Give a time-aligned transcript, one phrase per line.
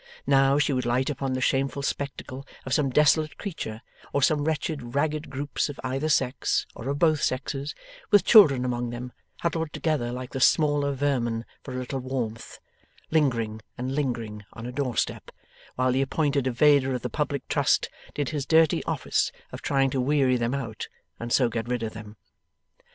[0.25, 3.81] Now, she would light upon the shameful spectacle of some desolate creature
[4.13, 7.75] or some wretched ragged groups of either sex, or of both sexes,
[8.09, 12.57] with children among them, huddled together like the smaller vermin for a little warmth
[13.11, 15.29] lingering and lingering on a doorstep,
[15.75, 20.01] while the appointed evader of the public trust did his dirty office of trying to
[20.01, 20.87] weary them out
[21.19, 22.17] and so get rid of them.